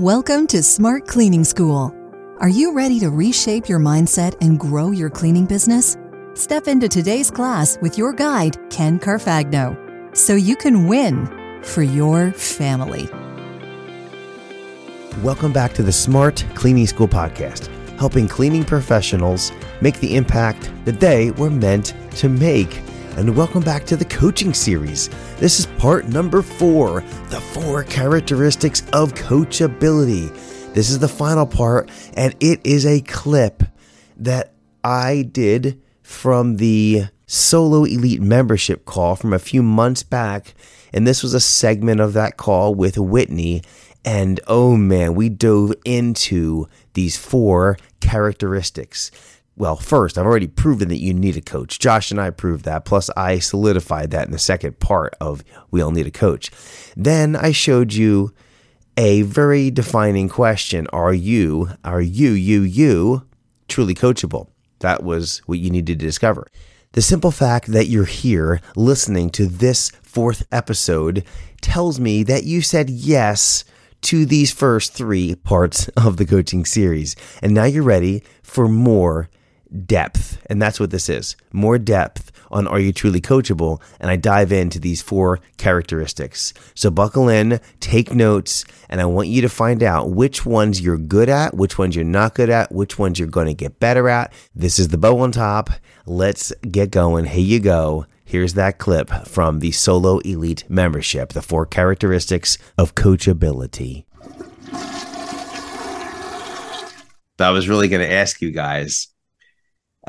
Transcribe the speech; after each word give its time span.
Welcome 0.00 0.46
to 0.46 0.62
Smart 0.62 1.06
Cleaning 1.06 1.44
School. 1.44 1.94
Are 2.38 2.48
you 2.48 2.72
ready 2.72 2.98
to 3.00 3.10
reshape 3.10 3.68
your 3.68 3.80
mindset 3.80 4.34
and 4.40 4.58
grow 4.58 4.92
your 4.92 5.10
cleaning 5.10 5.44
business? 5.44 5.98
Step 6.32 6.68
into 6.68 6.88
today's 6.88 7.30
class 7.30 7.76
with 7.82 7.98
your 7.98 8.14
guide, 8.14 8.56
Ken 8.70 8.98
Carfagno, 8.98 10.16
so 10.16 10.36
you 10.36 10.56
can 10.56 10.88
win 10.88 11.26
for 11.62 11.82
your 11.82 12.32
family. 12.32 13.10
Welcome 15.22 15.52
back 15.52 15.74
to 15.74 15.82
the 15.82 15.92
Smart 15.92 16.46
Cleaning 16.54 16.86
School 16.86 17.06
podcast, 17.06 17.66
helping 17.98 18.26
cleaning 18.26 18.64
professionals 18.64 19.52
make 19.82 20.00
the 20.00 20.16
impact 20.16 20.70
that 20.86 20.98
they 20.98 21.32
were 21.32 21.50
meant 21.50 21.92
to 22.12 22.30
make. 22.30 22.80
And 23.20 23.36
welcome 23.36 23.60
back 23.60 23.84
to 23.84 23.98
the 23.98 24.04
coaching 24.06 24.54
series. 24.54 25.10
This 25.36 25.60
is 25.60 25.66
part 25.78 26.08
number 26.08 26.40
four 26.40 27.02
the 27.28 27.38
four 27.38 27.84
characteristics 27.84 28.80
of 28.94 29.12
coachability. 29.12 30.32
This 30.72 30.88
is 30.88 31.00
the 31.00 31.06
final 31.06 31.44
part, 31.44 31.90
and 32.14 32.34
it 32.40 32.62
is 32.64 32.86
a 32.86 33.02
clip 33.02 33.62
that 34.16 34.54
I 34.82 35.28
did 35.30 35.82
from 36.02 36.56
the 36.56 37.08
Solo 37.26 37.84
Elite 37.84 38.22
membership 38.22 38.86
call 38.86 39.16
from 39.16 39.34
a 39.34 39.38
few 39.38 39.62
months 39.62 40.02
back. 40.02 40.54
And 40.90 41.06
this 41.06 41.22
was 41.22 41.34
a 41.34 41.40
segment 41.40 42.00
of 42.00 42.14
that 42.14 42.38
call 42.38 42.74
with 42.74 42.96
Whitney. 42.96 43.60
And 44.02 44.40
oh 44.46 44.78
man, 44.78 45.14
we 45.14 45.28
dove 45.28 45.74
into 45.84 46.68
these 46.94 47.18
four 47.18 47.76
characteristics. 48.00 49.10
Well, 49.60 49.76
first, 49.76 50.16
I've 50.16 50.24
already 50.24 50.46
proven 50.46 50.88
that 50.88 51.02
you 51.02 51.12
need 51.12 51.36
a 51.36 51.42
coach. 51.42 51.78
Josh 51.78 52.10
and 52.10 52.18
I 52.18 52.30
proved 52.30 52.64
that. 52.64 52.86
Plus, 52.86 53.10
I 53.14 53.40
solidified 53.40 54.10
that 54.10 54.24
in 54.24 54.32
the 54.32 54.38
second 54.38 54.80
part 54.80 55.14
of 55.20 55.44
We 55.70 55.82
All 55.82 55.90
Need 55.90 56.06
a 56.06 56.10
Coach. 56.10 56.50
Then 56.96 57.36
I 57.36 57.52
showed 57.52 57.92
you 57.92 58.32
a 58.96 59.20
very 59.20 59.70
defining 59.70 60.30
question 60.30 60.86
Are 60.94 61.12
you, 61.12 61.68
are 61.84 62.00
you, 62.00 62.30
you, 62.30 62.62
you 62.62 63.26
truly 63.68 63.92
coachable? 63.92 64.48
That 64.78 65.02
was 65.02 65.42
what 65.44 65.58
you 65.58 65.68
needed 65.68 65.98
to 65.98 66.06
discover. 66.06 66.46
The 66.92 67.02
simple 67.02 67.30
fact 67.30 67.66
that 67.66 67.88
you're 67.88 68.04
here 68.06 68.62
listening 68.76 69.28
to 69.32 69.44
this 69.44 69.90
fourth 70.02 70.42
episode 70.50 71.22
tells 71.60 72.00
me 72.00 72.22
that 72.22 72.44
you 72.44 72.62
said 72.62 72.88
yes 72.88 73.66
to 74.00 74.24
these 74.24 74.52
first 74.54 74.94
three 74.94 75.34
parts 75.34 75.88
of 75.98 76.16
the 76.16 76.24
coaching 76.24 76.64
series. 76.64 77.14
And 77.42 77.52
now 77.52 77.64
you're 77.64 77.82
ready 77.82 78.22
for 78.42 78.66
more 78.66 79.28
depth. 79.86 80.40
And 80.46 80.60
that's 80.60 80.80
what 80.80 80.90
this 80.90 81.08
is 81.08 81.36
more 81.52 81.78
depth 81.78 82.32
on 82.50 82.66
Are 82.66 82.80
You 82.80 82.92
Truly 82.92 83.20
Coachable? 83.20 83.80
And 84.00 84.10
I 84.10 84.16
dive 84.16 84.52
into 84.52 84.78
these 84.78 85.02
four 85.02 85.40
characteristics. 85.56 86.52
So 86.74 86.90
buckle 86.90 87.28
in, 87.28 87.60
take 87.78 88.12
notes, 88.12 88.64
and 88.88 89.00
I 89.00 89.06
want 89.06 89.28
you 89.28 89.42
to 89.42 89.48
find 89.48 89.82
out 89.82 90.10
which 90.10 90.44
ones 90.44 90.80
you're 90.80 90.98
good 90.98 91.28
at, 91.28 91.54
which 91.54 91.78
ones 91.78 91.94
you're 91.94 92.04
not 92.04 92.34
good 92.34 92.50
at, 92.50 92.72
which 92.72 92.98
ones 92.98 93.18
you're 93.18 93.28
going 93.28 93.46
to 93.46 93.54
get 93.54 93.80
better 93.80 94.08
at. 94.08 94.32
This 94.54 94.78
is 94.78 94.88
the 94.88 94.98
bow 94.98 95.18
on 95.20 95.32
top. 95.32 95.70
Let's 96.06 96.52
get 96.68 96.90
going. 96.90 97.26
Here 97.26 97.44
you 97.44 97.60
go. 97.60 98.06
Here's 98.24 98.54
that 98.54 98.78
clip 98.78 99.10
from 99.26 99.58
the 99.58 99.72
Solo 99.72 100.18
Elite 100.18 100.64
membership 100.68 101.32
the 101.32 101.42
four 101.42 101.66
characteristics 101.66 102.58
of 102.78 102.94
coachability. 102.94 104.04
I 107.40 107.50
was 107.50 107.68
really 107.68 107.88
going 107.88 108.06
to 108.06 108.12
ask 108.12 108.40
you 108.40 108.50
guys 108.50 109.08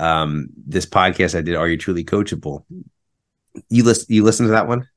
um, 0.01 0.47
this 0.67 0.85
podcast 0.85 1.37
I 1.37 1.41
did, 1.41 1.55
Are 1.55 1.67
You 1.67 1.77
Truly 1.77 2.03
Coachable? 2.03 2.65
You 3.69 3.83
listen 3.83 4.07
you 4.09 4.23
listen 4.23 4.47
to 4.47 4.53
that 4.53 4.67
one? 4.67 4.87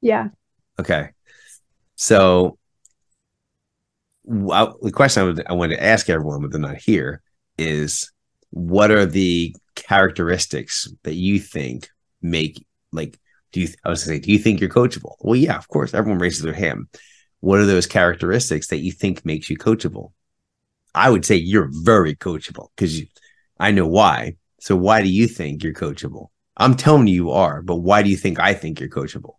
Yeah. 0.00 0.28
Okay. 0.78 1.10
So 1.96 2.58
the 4.24 4.92
question 4.94 5.22
I, 5.22 5.26
would, 5.26 5.46
I 5.46 5.52
wanted 5.52 5.76
to 5.76 5.84
ask 5.84 6.08
everyone, 6.08 6.40
but 6.40 6.52
they're 6.52 6.60
not 6.60 6.76
here, 6.76 7.20
is 7.58 8.10
what 8.50 8.90
are 8.90 9.04
the 9.04 9.54
characteristics 9.74 10.88
that 11.02 11.14
you 11.14 11.38
think 11.38 11.90
make 12.22 12.64
like 12.92 13.18
do 13.52 13.60
you 13.60 13.68
I 13.84 13.90
was 13.90 14.04
gonna 14.04 14.16
say, 14.16 14.20
do 14.20 14.32
you 14.32 14.38
think 14.38 14.60
you're 14.60 14.70
coachable? 14.70 15.16
Well, 15.20 15.36
yeah, 15.36 15.58
of 15.58 15.68
course. 15.68 15.92
Everyone 15.92 16.18
raises 16.18 16.42
their 16.42 16.54
hand. 16.54 16.86
What 17.40 17.58
are 17.58 17.66
those 17.66 17.86
characteristics 17.86 18.68
that 18.68 18.78
you 18.78 18.92
think 18.92 19.24
makes 19.26 19.50
you 19.50 19.58
coachable? 19.58 20.12
I 20.94 21.10
would 21.10 21.26
say 21.26 21.36
you're 21.36 21.68
very 21.70 22.16
coachable 22.16 22.68
because 22.74 22.98
you 22.98 23.06
I 23.60 23.70
know 23.70 23.86
why. 23.86 24.36
So 24.58 24.74
why 24.74 25.02
do 25.02 25.08
you 25.08 25.28
think 25.28 25.62
you're 25.62 25.74
coachable? 25.74 26.28
I'm 26.56 26.74
telling 26.74 27.06
you 27.06 27.14
you 27.14 27.30
are, 27.30 27.62
but 27.62 27.76
why 27.76 28.02
do 28.02 28.10
you 28.10 28.16
think 28.16 28.38
I 28.40 28.54
think 28.54 28.80
you're 28.80 28.88
coachable? 28.88 29.34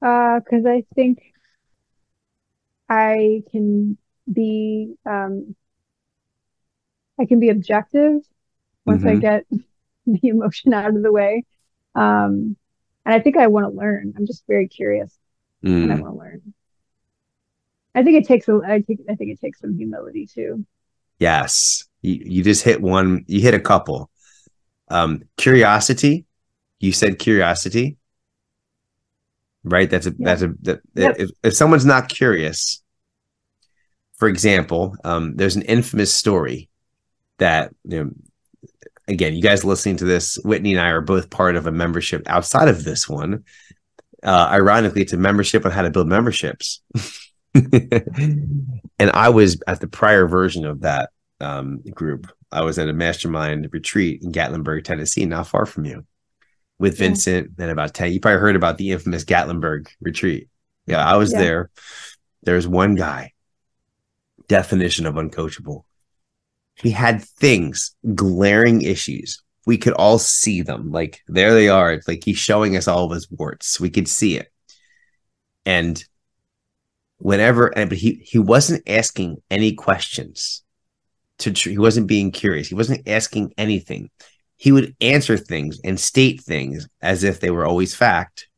Uh, 0.00 0.40
because 0.40 0.66
I 0.66 0.84
think 0.94 1.18
I 2.88 3.42
can 3.50 3.98
be 4.30 4.94
um 5.06 5.54
I 7.18 7.26
can 7.26 7.40
be 7.40 7.48
objective 7.48 8.20
once 8.84 9.02
mm-hmm. 9.02 9.08
I 9.08 9.16
get 9.16 9.46
the 10.06 10.28
emotion 10.28 10.74
out 10.74 10.94
of 10.94 11.02
the 11.02 11.12
way. 11.12 11.44
Um, 11.94 12.56
and 13.06 13.14
I 13.14 13.20
think 13.20 13.36
I 13.36 13.46
want 13.46 13.64
to 13.64 13.78
learn. 13.78 14.14
I'm 14.16 14.26
just 14.26 14.44
very 14.46 14.68
curious, 14.68 15.16
mm. 15.64 15.84
and 15.84 15.92
I 15.92 15.96
want 15.96 16.14
to 16.14 16.18
learn. 16.18 16.54
I 17.94 18.02
think 18.02 18.16
it 18.16 18.26
takes 18.26 18.48
a. 18.48 18.60
I 18.66 18.82
think 18.82 19.00
I 19.08 19.14
think 19.14 19.30
it 19.30 19.40
takes 19.40 19.60
some 19.60 19.76
humility 19.76 20.26
too. 20.26 20.66
Yes, 21.18 21.84
you, 22.04 22.20
you 22.24 22.44
just 22.44 22.62
hit 22.62 22.82
one. 22.82 23.24
You 23.26 23.40
hit 23.40 23.54
a 23.54 23.60
couple. 23.60 24.10
Um, 24.88 25.22
curiosity. 25.36 26.26
You 26.78 26.92
said 26.92 27.18
curiosity, 27.18 27.96
right? 29.62 29.88
That's 29.88 30.06
a 30.06 30.10
yep. 30.10 30.18
that's 30.18 30.42
a 30.42 30.54
that, 30.62 30.80
yep. 30.94 31.16
if, 31.18 31.30
if 31.42 31.54
someone's 31.54 31.86
not 31.86 32.10
curious, 32.10 32.82
for 34.16 34.28
example, 34.28 34.94
um, 35.02 35.34
there's 35.36 35.56
an 35.56 35.62
infamous 35.62 36.12
story 36.12 36.68
that 37.38 37.74
you 37.84 38.04
know, 38.04 38.10
again, 39.08 39.34
you 39.34 39.40
guys 39.40 39.64
listening 39.64 39.96
to 39.96 40.04
this, 40.04 40.36
Whitney 40.44 40.72
and 40.72 40.80
I 40.80 40.88
are 40.88 41.00
both 41.00 41.30
part 41.30 41.56
of 41.56 41.66
a 41.66 41.72
membership 41.72 42.22
outside 42.26 42.68
of 42.68 42.84
this 42.84 43.08
one. 43.08 43.44
Uh, 44.22 44.48
ironically, 44.50 45.00
it's 45.00 45.14
a 45.14 45.18
membership 45.18 45.64
on 45.64 45.72
how 45.72 45.82
to 45.82 45.90
build 45.90 46.08
memberships. 46.08 46.82
and 47.54 49.10
I 49.10 49.30
was 49.30 49.58
at 49.66 49.80
the 49.80 49.86
prior 49.86 50.26
version 50.26 50.66
of 50.66 50.82
that 50.82 51.10
um, 51.44 51.82
group. 51.92 52.30
I 52.50 52.62
was 52.62 52.78
at 52.78 52.88
a 52.88 52.92
mastermind 52.92 53.68
retreat 53.72 54.22
in 54.22 54.32
Gatlinburg, 54.32 54.84
Tennessee, 54.84 55.26
not 55.26 55.46
far 55.46 55.66
from 55.66 55.84
you, 55.84 56.04
with 56.78 56.98
Vincent 56.98 57.52
yeah. 57.58 57.64
and 57.64 57.72
about 57.72 57.94
10. 57.94 58.12
You 58.12 58.20
probably 58.20 58.40
heard 58.40 58.56
about 58.56 58.78
the 58.78 58.92
infamous 58.92 59.24
Gatlinburg 59.24 59.88
retreat. 60.00 60.48
Yeah, 60.86 61.04
I 61.04 61.16
was 61.16 61.32
yeah. 61.32 61.38
there. 61.38 61.70
There's 62.42 62.68
one 62.68 62.94
guy, 62.94 63.32
definition 64.48 65.06
of 65.06 65.14
uncoachable. 65.14 65.84
He 66.76 66.90
had 66.90 67.22
things, 67.22 67.94
glaring 68.14 68.82
issues. 68.82 69.42
We 69.66 69.78
could 69.78 69.94
all 69.94 70.18
see 70.18 70.62
them. 70.62 70.90
Like 70.90 71.22
there 71.26 71.54
they 71.54 71.68
are. 71.68 71.92
It's 71.92 72.06
like 72.06 72.22
he's 72.24 72.36
showing 72.36 72.76
us 72.76 72.86
all 72.86 73.06
of 73.06 73.12
his 73.12 73.30
warts. 73.30 73.80
We 73.80 73.90
could 73.90 74.08
see 74.08 74.36
it. 74.36 74.52
And 75.64 76.04
whenever, 77.16 77.68
and 77.68 77.88
but 77.88 77.96
he 77.96 78.14
he 78.24 78.38
wasn't 78.38 78.86
asking 78.86 79.38
any 79.50 79.72
questions 79.72 80.63
to 81.38 81.52
he 81.52 81.78
wasn't 81.78 82.06
being 82.06 82.30
curious. 82.30 82.68
He 82.68 82.74
wasn't 82.74 83.08
asking 83.08 83.52
anything. 83.58 84.10
He 84.56 84.72
would 84.72 84.94
answer 85.00 85.36
things 85.36 85.80
and 85.84 85.98
state 85.98 86.40
things 86.40 86.88
as 87.02 87.24
if 87.24 87.40
they 87.40 87.50
were 87.50 87.66
always 87.66 87.94
fact. 87.94 88.48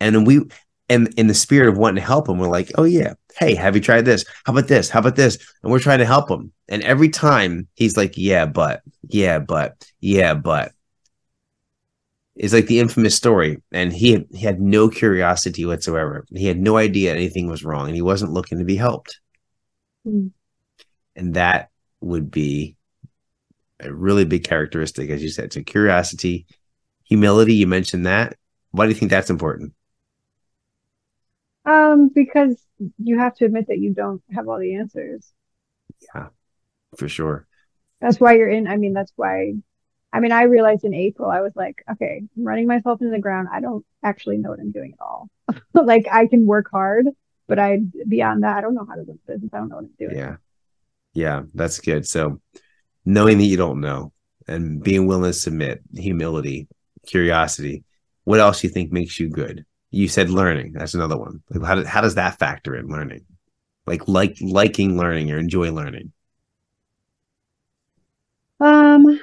And 0.00 0.26
we 0.26 0.42
and 0.88 1.12
in 1.18 1.26
the 1.26 1.34
spirit 1.34 1.68
of 1.68 1.76
wanting 1.76 2.00
to 2.00 2.06
help 2.06 2.28
him, 2.28 2.38
we're 2.38 2.48
like, 2.48 2.70
oh 2.76 2.84
yeah, 2.84 3.14
hey, 3.38 3.54
have 3.54 3.74
you 3.74 3.82
tried 3.82 4.04
this? 4.04 4.24
How 4.44 4.52
about 4.52 4.68
this? 4.68 4.88
How 4.88 5.00
about 5.00 5.16
this? 5.16 5.38
And 5.62 5.70
we're 5.70 5.80
trying 5.80 5.98
to 5.98 6.06
help 6.06 6.30
him. 6.30 6.52
And 6.68 6.82
every 6.82 7.10
time 7.10 7.68
he's 7.74 7.96
like, 7.96 8.16
yeah, 8.16 8.46
but, 8.46 8.82
yeah, 9.08 9.38
but, 9.38 9.84
yeah, 10.00 10.34
but. 10.34 10.72
It's 12.34 12.52
like 12.52 12.66
the 12.66 12.78
infamous 12.78 13.16
story. 13.16 13.60
And 13.72 13.92
he 13.92 14.12
had, 14.12 14.26
he 14.32 14.38
had 14.38 14.60
no 14.60 14.88
curiosity 14.88 15.66
whatsoever. 15.66 16.24
He 16.30 16.46
had 16.46 16.58
no 16.58 16.76
idea 16.76 17.12
anything 17.12 17.48
was 17.48 17.64
wrong 17.64 17.86
and 17.86 17.96
he 17.96 18.02
wasn't 18.02 18.32
looking 18.32 18.58
to 18.58 18.64
be 18.64 18.76
helped. 18.76 19.18
Mm. 20.06 20.30
And 21.16 21.34
that 21.34 21.70
would 22.00 22.30
be 22.30 22.76
a 23.80 23.92
really 23.92 24.24
big 24.24 24.44
characteristic, 24.44 25.10
as 25.10 25.22
you 25.22 25.28
said. 25.28 25.52
So 25.52 25.62
curiosity, 25.62 26.46
humility. 27.04 27.54
You 27.54 27.66
mentioned 27.66 28.06
that. 28.06 28.36
Why 28.70 28.86
do 28.86 28.90
you 28.90 28.98
think 28.98 29.10
that's 29.10 29.30
important? 29.30 29.72
Um, 31.64 32.10
because 32.14 32.60
you 32.98 33.18
have 33.18 33.34
to 33.36 33.44
admit 33.44 33.66
that 33.68 33.78
you 33.78 33.92
don't 33.92 34.22
have 34.32 34.48
all 34.48 34.58
the 34.58 34.76
answers. 34.76 35.32
Yeah, 36.14 36.28
for 36.96 37.08
sure. 37.08 37.46
That's 38.00 38.20
why 38.20 38.36
you're 38.36 38.48
in. 38.48 38.68
I 38.68 38.76
mean, 38.76 38.92
that's 38.92 39.12
why. 39.16 39.54
I 40.10 40.20
mean, 40.20 40.32
I 40.32 40.44
realized 40.44 40.84
in 40.84 40.94
April, 40.94 41.30
I 41.30 41.42
was 41.42 41.52
like, 41.54 41.84
okay, 41.90 42.22
I'm 42.36 42.44
running 42.44 42.66
myself 42.66 43.02
into 43.02 43.10
the 43.10 43.20
ground. 43.20 43.48
I 43.52 43.60
don't 43.60 43.84
actually 44.02 44.38
know 44.38 44.48
what 44.48 44.60
I'm 44.60 44.72
doing 44.72 44.94
at 44.94 45.04
all. 45.04 45.28
like, 45.74 46.06
I 46.10 46.26
can 46.26 46.46
work 46.46 46.68
hard, 46.70 47.06
but 47.46 47.58
I 47.58 47.80
beyond 48.08 48.44
that, 48.44 48.56
I 48.56 48.60
don't 48.62 48.74
know 48.74 48.86
how 48.88 48.94
to 48.94 49.02
run 49.02 49.18
business. 49.26 49.50
I 49.52 49.58
don't 49.58 49.68
know 49.68 49.76
what 49.76 49.84
I'm 49.84 49.90
doing. 49.98 50.16
Yeah. 50.16 50.36
Yeah, 51.14 51.42
that's 51.54 51.80
good. 51.80 52.06
So 52.06 52.40
knowing 53.04 53.38
that 53.38 53.44
you 53.44 53.56
don't 53.58 53.80
know 53.80 54.12
and 54.48 54.82
being 54.82 55.06
willing 55.06 55.30
to 55.32 55.38
submit, 55.38 55.82
humility, 55.94 56.68
curiosity. 57.06 57.84
What 58.24 58.40
else 58.40 58.62
do 58.62 58.68
you 58.68 58.74
think 58.74 58.92
makes 58.92 59.20
you 59.20 59.30
good? 59.30 59.66
You 59.90 60.08
said 60.08 60.30
learning. 60.30 60.72
That's 60.74 60.94
another 60.94 61.18
one. 61.18 61.42
How, 61.64 61.76
do, 61.76 61.84
how 61.84 62.00
does 62.02 62.16
that 62.16 62.38
factor 62.38 62.76
in 62.76 62.88
learning? 62.88 63.24
Like 63.86 64.08
like 64.08 64.36
liking 64.40 64.98
learning 64.98 65.32
or 65.32 65.38
enjoy 65.38 65.72
learning. 65.72 66.12
Um 68.60 69.18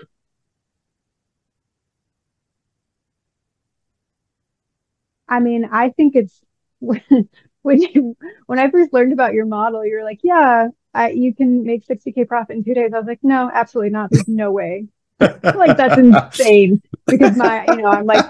I 5.27 5.39
mean, 5.39 5.65
I 5.71 5.89
think 5.89 6.15
it's 6.15 6.43
when 6.79 7.01
when 7.61 7.81
you 7.81 8.15
when 8.45 8.59
I 8.59 8.69
first 8.69 8.93
learned 8.93 9.13
about 9.13 9.33
your 9.33 9.45
model, 9.45 9.85
you're 9.85 10.03
like, 10.03 10.19
yeah, 10.23 10.69
I, 10.95 11.09
you 11.09 11.35
can 11.35 11.63
make 11.63 11.85
60k 11.85 12.27
profit 12.27 12.55
in 12.55 12.63
two 12.63 12.73
days. 12.73 12.91
I 12.93 12.99
was 12.99 13.07
like, 13.07 13.19
no, 13.21 13.51
absolutely 13.53 13.91
not. 13.91 14.09
There's 14.11 14.27
no 14.27 14.51
way. 14.51 14.87
like 15.19 15.77
that's 15.77 15.97
insane 15.97 16.81
because 17.05 17.37
my, 17.37 17.65
you 17.67 17.77
know, 17.77 17.89
I'm 17.89 18.05
like, 18.05 18.25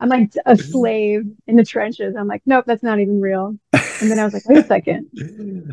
I'm 0.00 0.08
like 0.08 0.32
a 0.46 0.56
slave 0.56 1.24
in 1.46 1.56
the 1.56 1.64
trenches. 1.64 2.14
I'm 2.16 2.28
like, 2.28 2.42
nope, 2.46 2.64
that's 2.66 2.82
not 2.82 3.00
even 3.00 3.20
real. 3.20 3.56
And 3.72 4.10
then 4.10 4.18
I 4.18 4.24
was 4.24 4.34
like, 4.34 4.48
wait 4.48 4.58
a 4.58 4.66
second. 4.66 5.10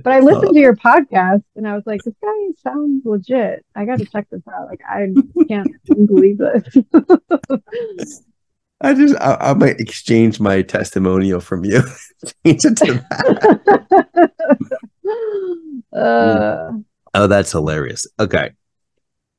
But 0.04 0.14
I 0.14 0.20
listened 0.20 0.54
to 0.54 0.60
your 0.60 0.76
podcast 0.76 1.44
and 1.56 1.68
I 1.68 1.76
was 1.76 1.84
like, 1.86 2.02
this 2.04 2.16
guy 2.22 2.48
sounds 2.62 3.06
legit. 3.06 3.66
I 3.76 3.86
got 3.86 4.00
to 4.00 4.06
check 4.06 4.28
this 4.30 4.42
out. 4.54 4.68
Like, 4.68 4.82
I 4.88 5.08
can't 5.48 5.72
believe 5.86 6.38
this. 6.38 6.64
I 8.80 8.94
just 8.94 9.16
I, 9.20 9.38
I, 9.40 9.54
might 9.54 9.80
exchange 9.80 10.40
my 10.40 10.62
testimonial 10.62 11.40
from 11.40 11.66
you. 11.66 11.82
Change 12.46 12.66
it 12.66 12.78
to 12.78 13.06
that. 13.10 14.70
Uh, 15.98 16.72
oh, 17.14 17.28
that's 17.28 17.52
hilarious. 17.52 18.08
Okay. 18.20 18.52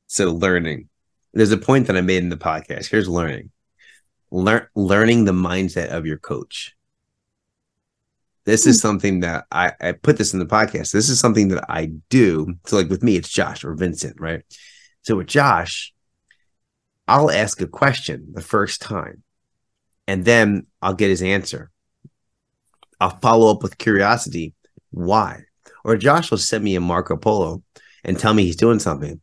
So 0.07 0.31
learning. 0.31 0.89
There's 1.33 1.51
a 1.51 1.57
point 1.57 1.87
that 1.87 1.97
I 1.97 2.01
made 2.01 2.23
in 2.23 2.29
the 2.29 2.37
podcast. 2.37 2.89
Here's 2.89 3.07
learning. 3.07 3.51
Learn 4.31 4.67
learning 4.75 5.25
the 5.25 5.31
mindset 5.31 5.89
of 5.89 6.05
your 6.05 6.17
coach. 6.17 6.75
This 8.45 8.65
is 8.65 8.77
hmm. 8.77 8.87
something 8.87 9.19
that 9.21 9.45
I, 9.51 9.73
I 9.79 9.91
put 9.91 10.17
this 10.17 10.33
in 10.33 10.39
the 10.39 10.45
podcast. 10.45 10.91
This 10.91 11.09
is 11.09 11.19
something 11.19 11.49
that 11.49 11.65
I 11.69 11.91
do. 12.09 12.55
So, 12.65 12.77
like 12.77 12.89
with 12.89 13.03
me, 13.03 13.15
it's 13.15 13.29
Josh 13.29 13.63
or 13.63 13.75
Vincent, 13.75 14.19
right? 14.19 14.43
So 15.03 15.15
with 15.15 15.27
Josh, 15.27 15.93
I'll 17.07 17.31
ask 17.31 17.61
a 17.61 17.67
question 17.67 18.27
the 18.33 18.41
first 18.41 18.81
time 18.81 19.23
and 20.07 20.25
then 20.25 20.67
I'll 20.81 20.93
get 20.93 21.09
his 21.09 21.21
answer. 21.21 21.71
I'll 22.99 23.17
follow 23.17 23.51
up 23.51 23.63
with 23.63 23.77
curiosity. 23.77 24.53
Why? 24.91 25.43
Or 25.89 25.97
Josh 25.97 26.29
will 26.29 26.37
send 26.37 26.63
me 26.63 26.75
a 26.75 26.79
Marco 26.79 27.17
Polo 27.17 27.63
and 28.03 28.19
tell 28.19 28.35
me 28.35 28.43
he's 28.43 28.55
doing 28.55 28.77
something. 28.77 29.19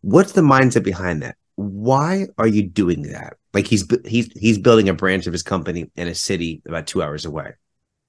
What's 0.00 0.30
the 0.30 0.40
mindset 0.40 0.84
behind 0.84 1.22
that? 1.22 1.34
Why 1.56 2.28
are 2.38 2.46
you 2.46 2.68
doing 2.68 3.02
that? 3.02 3.34
Like 3.52 3.66
he's 3.66 3.84
he's 4.06 4.32
he's 4.32 4.58
building 4.58 4.88
a 4.88 4.94
branch 4.94 5.26
of 5.26 5.32
his 5.32 5.42
company 5.42 5.90
in 5.96 6.06
a 6.06 6.14
city 6.14 6.62
about 6.66 6.86
two 6.86 7.02
hours 7.02 7.24
away. 7.24 7.54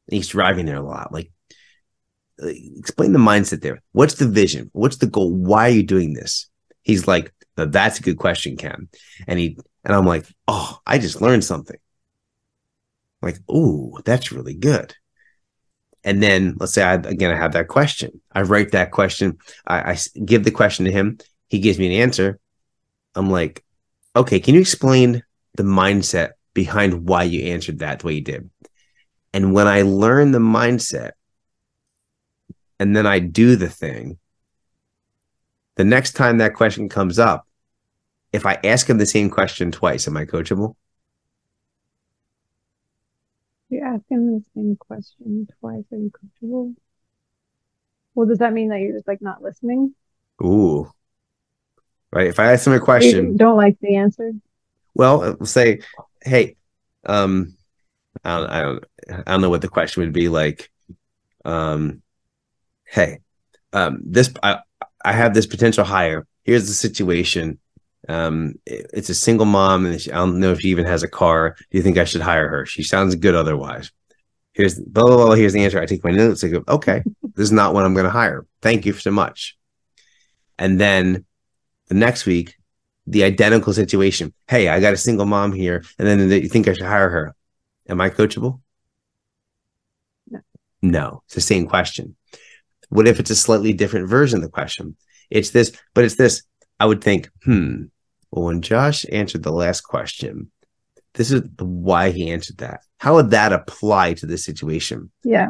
He's 0.08 0.28
driving 0.28 0.68
there 0.68 0.78
a 0.78 0.84
lot. 0.84 1.12
Like, 1.12 1.32
uh, 2.42 2.52
explain 2.78 3.12
the 3.12 3.18
mindset 3.18 3.62
there. 3.62 3.82
What's 3.92 4.16
the 4.16 4.28
vision? 4.28 4.70
What's 4.74 4.98
the 4.98 5.08
goal? 5.08 5.34
Why 5.34 5.70
are 5.70 5.74
you 5.74 5.84
doing 5.84 6.14
this? 6.14 6.52
He's 6.84 7.08
like, 7.08 7.34
that's 7.56 7.98
a 7.98 8.04
good 8.04 8.20
question, 8.20 8.56
Ken. 8.56 8.88
And 9.26 9.40
he 9.40 9.58
and 9.84 9.96
I'm 9.96 10.06
like, 10.06 10.28
oh, 10.48 10.78
I 10.86 11.00
just 11.00 11.22
learned 11.22 11.44
something. 11.44 11.78
like, 13.24 13.40
oh, 13.50 14.00
that's 14.06 14.32
really 14.32 14.54
good. 14.54 14.94
And 16.04 16.22
then 16.22 16.56
let's 16.60 16.74
say 16.74 16.84
I 16.84 16.96
again 16.96 17.32
I 17.32 17.36
have 17.36 17.54
that 17.54 17.68
question. 17.68 18.22
I 18.32 18.42
write 18.42 18.72
that 18.72 18.92
question. 18.92 19.38
I, 19.66 19.94
I 19.94 19.98
give 20.26 20.44
the 20.44 20.52
question 20.52 20.86
to 20.86 20.92
him. 20.92 21.20
He 21.48 21.60
gives 21.60 21.80
me 21.80 21.88
an 21.88 22.02
answer. 22.02 22.40
I'm 23.16 23.30
like, 23.30 23.64
okay, 24.16 24.40
can 24.40 24.56
you 24.56 24.62
explain 24.62 25.24
the 25.56 25.64
mindset 25.64 26.32
behind 26.54 27.08
why 27.08 27.24
you 27.24 27.44
answered 27.54 27.80
that 27.80 28.00
the 28.00 28.08
way 28.08 28.14
you 28.14 28.22
did? 28.22 28.50
And 29.34 29.54
when 29.54 29.68
I 29.68 29.82
learn 29.84 30.32
the 30.32 30.40
mindset 30.40 31.12
and 32.80 32.96
then 32.96 33.08
I 33.08 33.20
do 33.20 33.56
the 33.56 33.70
thing, 33.70 34.20
the 35.76 35.84
next 35.84 36.14
time 36.14 36.38
that 36.38 36.54
question 36.54 36.90
comes 36.90 37.18
up, 37.18 37.48
if 38.32 38.46
I 38.46 38.60
ask 38.64 38.90
him 38.90 38.98
the 38.98 39.06
same 39.06 39.30
question 39.30 39.72
twice, 39.72 40.08
am 40.08 40.18
I 40.18 40.26
coachable? 40.26 40.76
You 43.74 43.82
ask 43.82 44.04
him 44.08 44.32
the 44.32 44.44
same 44.54 44.76
question 44.76 45.48
twice, 45.60 45.84
are 45.92 45.98
you 45.98 46.12
comfortable? 46.12 46.76
Well, 48.14 48.28
does 48.28 48.38
that 48.38 48.54
mean 48.54 48.70
that 48.70 48.82
you're 48.82 48.94
just 48.94 49.08
like 49.08 49.20
not 49.20 49.42
listening? 49.42 49.96
Ooh. 50.44 50.92
Right. 52.12 52.28
If 52.28 52.40
I 52.40 52.54
ask 52.54 52.68
him 52.68 52.74
a 52.74 52.80
question, 52.80 53.32
you 53.32 53.38
don't 53.38 53.58
like 53.58 53.80
the 53.80 53.96
answer. 53.96 54.34
Well, 54.94 55.44
say, 55.44 55.80
hey, 56.24 56.56
um, 57.04 57.58
I 58.24 58.38
don't, 58.38 58.50
I 58.52 58.62
don't, 58.62 58.86
I 59.10 59.32
don't 59.32 59.42
know 59.42 59.50
what 59.50 59.62
the 59.62 59.70
question 59.70 60.04
would 60.04 60.14
be 60.14 60.30
like. 60.30 60.72
Um, 61.44 62.04
hey, 62.86 63.22
um, 63.74 64.04
this, 64.06 64.32
I, 64.44 64.60
I 65.04 65.14
have 65.14 65.34
this 65.34 65.48
potential 65.48 65.84
hire. 65.84 66.28
Here's 66.44 66.68
the 66.68 66.76
situation. 66.76 67.58
Um, 68.10 68.56
it's 68.66 69.10
a 69.10 69.16
single 69.16 69.46
mom, 69.46 69.86
and 69.86 70.00
she, 70.00 70.12
I 70.12 70.18
don't 70.18 70.40
know 70.40 70.52
if 70.52 70.60
she 70.62 70.70
even 70.70 70.86
has 70.86 71.04
a 71.04 71.08
car. 71.08 71.56
Do 71.58 71.78
you 71.78 71.82
think 71.82 71.98
I 71.98 72.04
should 72.04 72.22
hire 72.22 72.50
her? 72.50 72.66
She 72.66 72.84
sounds 72.84 73.16
good 73.16 73.36
otherwise. 73.36 73.92
Here's 74.54 74.80
blah 74.80 75.06
blah 75.06 75.26
blah. 75.26 75.36
Here's 75.36 75.54
the 75.54 75.64
answer. 75.64 75.82
I 75.82 75.86
take 75.86 76.04
my 76.04 76.12
notes. 76.12 76.44
I 76.44 76.50
go, 76.50 76.64
okay, 76.68 77.04
this 77.36 77.46
is 77.46 77.52
not 77.52 77.74
what 77.74 77.86
I'm 77.86 77.94
going 77.94 78.06
to 78.06 78.12
hire. 78.12 78.46
Thank 78.62 78.86
you 78.86 78.94
so 78.94 79.12
much. 79.12 79.58
And 80.60 80.80
then 80.80 81.26
the 81.88 81.96
next 81.96 82.26
week, 82.26 82.56
the 83.08 83.24
identical 83.24 83.74
situation. 83.74 84.34
Hey, 84.48 84.70
I 84.70 84.80
got 84.80 84.94
a 84.94 84.98
single 84.98 85.26
mom 85.26 85.54
here, 85.54 85.84
and 85.98 86.08
then 86.08 86.30
you 86.30 86.50
think 86.50 86.68
I 86.68 86.74
should 86.74 86.86
hire 86.86 87.10
her? 87.10 87.36
Am 87.90 88.00
I 88.00 88.10
coachable? 88.10 88.62
No. 90.30 90.40
No, 90.82 91.24
it's 91.26 91.36
the 91.36 91.42
same 91.42 91.68
question. 91.68 92.16
What 92.90 93.08
if 93.08 93.20
it's 93.20 93.32
a 93.32 93.36
slightly 93.36 93.74
different 93.74 94.08
version 94.08 94.38
of 94.38 94.44
the 94.44 94.50
question? 94.50 94.96
It's 95.30 95.50
this, 95.50 95.72
but 95.94 96.06
it's 96.06 96.16
this. 96.16 96.44
I 96.80 96.86
would 96.86 97.04
think, 97.04 97.30
hmm, 97.44 97.86
well, 98.32 98.46
when 98.46 98.62
Josh 98.62 99.06
answered 99.12 99.44
the 99.44 99.52
last 99.52 99.82
question, 99.82 100.52
this 101.14 101.32
is 101.32 101.44
why 101.60 102.10
he 102.10 102.32
answered 102.32 102.58
that. 102.58 102.82
How 102.98 103.16
would 103.16 103.32
that 103.32 103.54
apply 103.54 104.16
to 104.16 104.26
this 104.26 104.44
situation? 104.44 105.12
Yeah. 105.24 105.50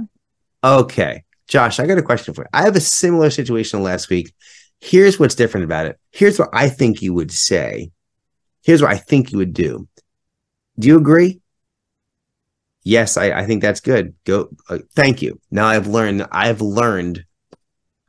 Okay. 0.63 1.23
Josh, 1.47 1.79
I 1.79 1.85
got 1.85 1.97
a 1.97 2.03
question 2.03 2.33
for 2.33 2.43
you. 2.43 2.49
I 2.53 2.63
have 2.63 2.75
a 2.75 2.81
similar 2.81 3.29
situation 3.29 3.83
last 3.83 4.09
week. 4.09 4.33
Here's 4.81 5.19
what's 5.19 5.35
different 5.35 5.65
about 5.65 5.85
it. 5.85 5.99
Here's 6.11 6.39
what 6.39 6.49
I 6.51 6.69
think 6.69 7.01
you 7.01 7.13
would 7.13 7.31
say. 7.31 7.91
Here's 8.63 8.81
what 8.81 8.91
I 8.91 8.97
think 8.97 9.31
you 9.31 9.37
would 9.37 9.53
do. 9.53 9.87
Do 10.79 10.87
you 10.87 10.97
agree? 10.97 11.41
Yes, 12.83 13.15
I, 13.15 13.31
I 13.31 13.45
think 13.45 13.61
that's 13.61 13.79
good. 13.79 14.13
Go. 14.25 14.49
Uh, 14.69 14.79
thank 14.95 15.21
you. 15.21 15.39
Now 15.51 15.67
I've 15.67 15.87
learned. 15.87 16.27
I've 16.31 16.61
learned 16.61 17.23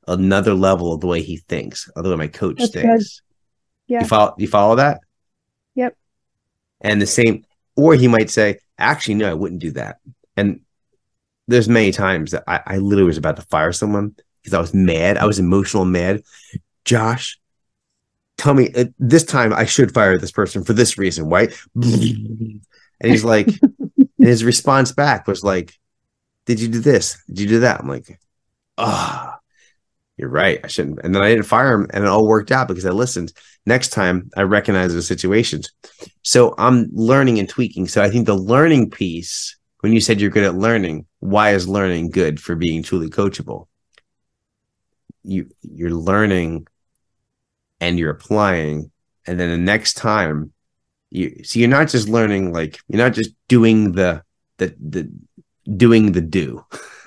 another 0.06 0.54
level 0.54 0.92
of 0.92 1.00
the 1.00 1.06
way 1.06 1.23
he 1.23 1.38
thinks, 1.38 1.88
of 1.90 2.04
the 2.04 2.11
way 2.11 2.16
my 2.16 2.26
coach 2.26 2.58
that's 2.58 2.73
thinks. 2.73 3.20
Good. 3.20 3.94
Yeah. 3.94 4.00
You 4.00 4.06
follow 4.06 4.34
you 4.38 4.49
follow 4.49 4.76
that? 4.76 5.00
Yep. 5.75 5.96
And 6.80 7.00
the 7.00 7.06
same 7.06 7.44
or 7.76 7.94
he 7.94 8.08
might 8.08 8.30
say, 8.30 8.58
actually, 8.78 9.14
no, 9.14 9.30
I 9.30 9.34
wouldn't 9.34 9.61
do 9.61 9.73
that. 9.73 9.99
And 10.37 10.61
there's 11.49 11.68
many 11.68 11.92
times 11.92 12.30
that 12.30 12.44
I, 12.46 12.61
I 12.66 12.76
literally 12.78 13.06
was 13.06 13.18
about 13.18 13.37
to 13.37 13.42
fire 13.42 13.73
someone 13.73 14.14
because 14.42 14.54
I 14.54 14.61
was 14.61 14.75
mad. 14.75 15.18
I 15.18 15.26
was 15.26 15.38
emotional 15.38 15.84
mad. 15.84 16.23
Josh, 16.84 17.38
tell 18.37 18.54
me 18.54 18.73
uh, 18.75 18.87
this 18.99 19.25
time 19.25 19.52
I 19.52 19.64
should 19.64 19.92
fire 19.92 20.18
this 20.18 20.32
person 20.32 20.64
for 20.64 20.73
this 20.73 20.99
reason, 20.99 21.28
right? 21.28 21.52
And 23.00 23.11
he's 23.11 23.25
like, 23.25 23.49
and 23.99 24.08
his 24.18 24.44
response 24.44 24.92
back 24.92 25.26
was 25.26 25.42
like, 25.42 25.75
Did 26.46 26.61
you 26.61 26.68
do 26.68 26.78
this? 26.78 27.23
Did 27.26 27.40
you 27.40 27.49
do 27.49 27.61
that? 27.61 27.80
I'm 27.80 27.88
like, 27.88 28.18
ah. 28.78 29.33
Oh 29.33 29.33
you're 30.16 30.28
right. 30.28 30.61
I 30.62 30.68
shouldn't. 30.68 31.00
And 31.02 31.14
then 31.14 31.23
I 31.23 31.30
didn't 31.30 31.47
fire 31.47 31.73
him, 31.73 31.88
and 31.90 32.04
it 32.04 32.09
all 32.09 32.26
worked 32.26 32.52
out 32.52 32.68
because 32.68 32.87
I 32.87 32.90
listened. 32.90 33.33
Next 33.66 33.88
time, 33.88 34.30
I 34.37 34.42
recognize 34.42 34.94
the 34.94 35.02
situations. 35.02 35.73
So 36.23 36.54
I'm 36.56 36.88
learning 36.92 37.38
and 37.38 37.49
tweaking. 37.49 37.88
So 37.88 38.02
I 38.02 38.11
think 38.11 38.26
the 38.26 38.37
learning 38.37 38.90
piece, 38.90 39.56
when 39.80 39.92
you 39.92 40.00
said 40.00 40.21
you're 40.21 40.30
good 40.30 40.44
at 40.44 40.54
learning, 40.54 41.06
why 41.18 41.50
is 41.50 41.66
learning 41.66 42.11
good 42.11 42.40
for 42.40 42.54
being 42.54 42.83
truly 42.83 43.11
coachable? 43.11 43.66
You 45.25 45.49
you're 45.62 45.90
learning, 45.90 46.68
and 47.80 47.99
you're 47.99 48.11
applying, 48.11 48.92
and 49.26 49.40
then 49.40 49.50
the 49.50 49.59
next 49.59 49.94
time, 49.94 50.52
you 51.11 51.42
so 51.42 51.59
you're 51.59 51.68
not 51.68 51.88
just 51.88 52.09
learning 52.09 52.52
like 52.52 52.78
you're 52.88 53.02
not 53.02 53.14
just 53.14 53.30
doing 53.49 53.92
the 53.92 54.23
the 54.59 54.76
the 54.78 55.11
doing 55.76 56.12
the 56.12 56.21
do. 56.21 56.64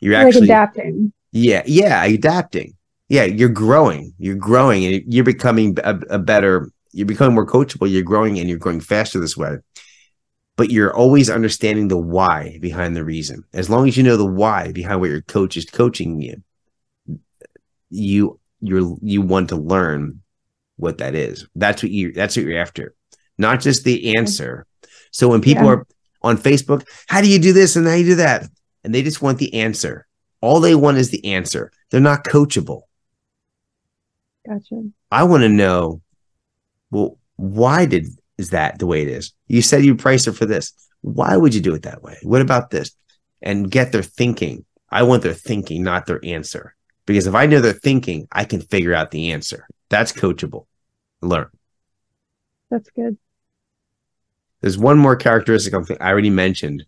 you're, 0.00 0.14
actually 0.14 0.44
adapting 0.44 1.12
yeah, 1.32 1.62
yeah, 1.66 2.04
adapting. 2.04 2.74
Yeah, 3.08 3.24
you're 3.24 3.48
growing. 3.48 4.14
You're 4.18 4.36
growing, 4.36 4.84
and 4.84 5.12
you're 5.12 5.24
becoming 5.24 5.76
a, 5.82 5.98
a 6.10 6.18
better. 6.18 6.70
You're 6.92 7.06
becoming 7.06 7.34
more 7.34 7.46
coachable. 7.46 7.90
You're 7.90 8.02
growing, 8.02 8.38
and 8.38 8.48
you're 8.48 8.58
growing 8.58 8.80
faster 8.80 9.20
this 9.20 9.36
way. 9.36 9.58
But 10.56 10.70
you're 10.70 10.94
always 10.94 11.30
understanding 11.30 11.88
the 11.88 11.96
why 11.96 12.58
behind 12.60 12.96
the 12.96 13.04
reason. 13.04 13.44
As 13.52 13.70
long 13.70 13.86
as 13.86 13.96
you 13.96 14.02
know 14.02 14.16
the 14.16 14.26
why 14.26 14.72
behind 14.72 15.00
what 15.00 15.10
your 15.10 15.22
coach 15.22 15.56
is 15.56 15.64
coaching 15.66 16.20
you, 16.20 16.42
you 17.90 18.40
you're 18.60 18.96
you 19.02 19.22
want 19.22 19.50
to 19.50 19.56
learn 19.56 20.20
what 20.76 20.98
that 20.98 21.14
is. 21.14 21.46
That's 21.54 21.82
what 21.82 21.92
you. 21.92 22.12
That's 22.12 22.36
what 22.36 22.44
you're 22.44 22.58
after, 22.58 22.94
not 23.36 23.60
just 23.60 23.84
the 23.84 24.16
answer. 24.16 24.66
So 25.12 25.28
when 25.28 25.40
people 25.40 25.64
yeah. 25.64 25.70
are 25.70 25.86
on 26.22 26.36
Facebook, 26.36 26.86
how 27.06 27.20
do 27.20 27.30
you 27.30 27.38
do 27.38 27.52
this 27.52 27.76
and 27.76 27.86
how 27.86 27.92
do 27.92 28.00
you 28.00 28.06
do 28.06 28.14
that, 28.16 28.48
and 28.82 28.94
they 28.94 29.02
just 29.02 29.22
want 29.22 29.38
the 29.38 29.54
answer 29.54 30.07
all 30.40 30.60
they 30.60 30.74
want 30.74 30.98
is 30.98 31.10
the 31.10 31.24
answer. 31.24 31.72
They're 31.90 32.00
not 32.00 32.24
coachable. 32.24 32.82
Gotcha. 34.46 34.90
I 35.10 35.24
want 35.24 35.42
to 35.42 35.48
know, 35.48 36.00
well, 36.90 37.18
why 37.36 37.86
did 37.86 38.08
is 38.38 38.50
that 38.50 38.78
the 38.78 38.86
way 38.86 39.02
it 39.02 39.08
is? 39.08 39.32
You 39.48 39.62
said 39.62 39.84
you 39.84 39.94
priced 39.94 40.28
it 40.28 40.32
for 40.32 40.46
this. 40.46 40.72
Why 41.00 41.36
would 41.36 41.54
you 41.54 41.60
do 41.60 41.74
it 41.74 41.82
that 41.82 42.02
way? 42.02 42.18
What 42.22 42.40
about 42.40 42.70
this? 42.70 42.92
And 43.42 43.70
get 43.70 43.92
their 43.92 44.02
thinking. 44.02 44.64
I 44.90 45.02
want 45.02 45.22
their 45.22 45.34
thinking, 45.34 45.82
not 45.82 46.06
their 46.06 46.24
answer. 46.24 46.74
Because 47.04 47.26
if 47.26 47.34
I 47.34 47.46
know 47.46 47.60
their 47.60 47.72
thinking, 47.72 48.28
I 48.32 48.44
can 48.44 48.60
figure 48.60 48.94
out 48.94 49.10
the 49.10 49.32
answer. 49.32 49.66
That's 49.88 50.12
coachable. 50.12 50.66
Learn. 51.20 51.48
That's 52.70 52.90
good. 52.90 53.16
There's 54.60 54.78
one 54.78 54.98
more 54.98 55.16
characteristic 55.16 55.74
I 55.74 56.10
already 56.10 56.30
mentioned. 56.30 56.84